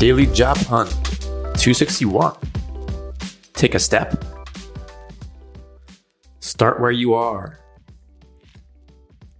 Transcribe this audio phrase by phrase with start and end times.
[0.00, 0.88] Daily Job Hunt
[1.60, 2.34] 261.
[3.52, 4.24] Take a step.
[6.38, 7.58] Start where you are.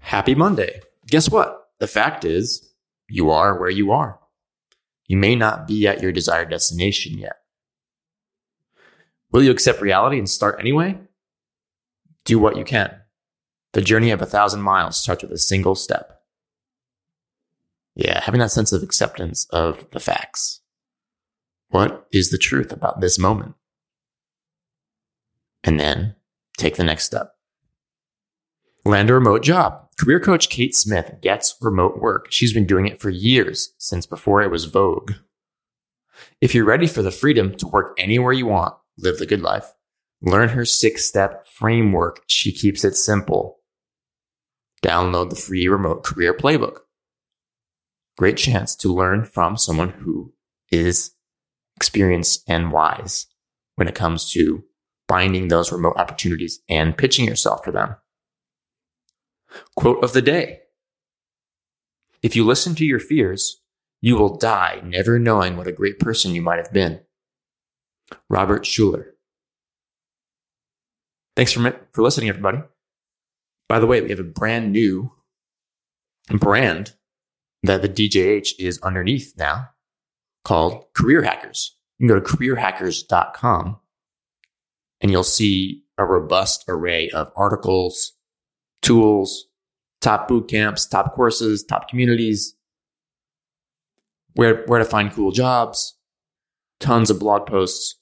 [0.00, 0.82] Happy Monday.
[1.06, 1.70] Guess what?
[1.78, 2.74] The fact is,
[3.08, 4.20] you are where you are.
[5.06, 7.36] You may not be at your desired destination yet.
[9.32, 10.98] Will you accept reality and start anyway?
[12.26, 12.94] Do what you can.
[13.72, 16.19] The journey of a thousand miles starts with a single step.
[17.94, 20.60] Yeah, having that sense of acceptance of the facts.
[21.68, 23.54] What is the truth about this moment?
[25.62, 26.16] And then
[26.56, 27.34] take the next step.
[28.84, 29.88] Land a remote job.
[29.98, 32.28] Career coach Kate Smith gets remote work.
[32.30, 35.12] She's been doing it for years, since before it was Vogue.
[36.40, 39.72] If you're ready for the freedom to work anywhere you want, live the good life,
[40.22, 42.22] learn her six step framework.
[42.26, 43.58] She keeps it simple.
[44.82, 46.78] Download the free remote career playbook.
[48.20, 50.34] Great chance to learn from someone who
[50.70, 51.12] is
[51.74, 53.24] experienced and wise
[53.76, 54.62] when it comes to
[55.08, 57.96] finding those remote opportunities and pitching yourself for them.
[59.74, 60.60] Quote of the day.
[62.22, 63.62] If you listen to your fears,
[64.02, 67.00] you will die never knowing what a great person you might have been.
[68.28, 69.12] Robert Schuller.
[71.36, 72.58] Thanks for, for listening, everybody.
[73.66, 75.10] By the way, we have a brand new
[76.28, 76.92] brand
[77.62, 79.68] that the DJH is underneath now
[80.44, 81.76] called Career Hackers.
[81.98, 83.78] You can go to careerhackers.com
[85.00, 88.12] and you'll see a robust array of articles,
[88.82, 89.46] tools,
[90.00, 92.54] top boot camps, top courses, top communities,
[94.34, 95.96] where, where to find cool jobs,
[96.78, 97.96] tons of blog posts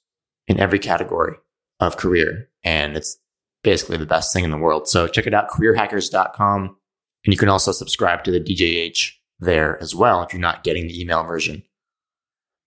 [0.46, 1.34] in every category
[1.80, 2.48] of career.
[2.62, 3.18] And it's
[3.64, 4.88] basically the best thing in the world.
[4.88, 6.76] So check it out, careerhackers.com.
[7.24, 10.86] And you can also subscribe to the DJH there as well if you're not getting
[10.86, 11.62] the email version.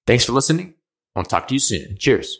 [0.07, 0.73] Thanks for listening.
[1.15, 1.97] I'll talk to you soon.
[1.97, 2.39] Cheers.